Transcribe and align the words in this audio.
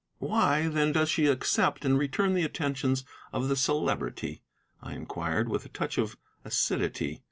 "Why, 0.17 0.67
then, 0.67 0.93
does 0.93 1.09
she 1.11 1.27
accept 1.27 1.85
and 1.85 1.95
return 1.95 2.33
the 2.33 2.41
attentions 2.41 3.05
of 3.31 3.49
the 3.49 3.55
Celebrity?" 3.55 4.41
I 4.81 4.95
inquired, 4.95 5.47
with 5.47 5.63
a 5.63 5.69
touch 5.69 5.99
of 5.99 6.17
acidity. 6.43 7.19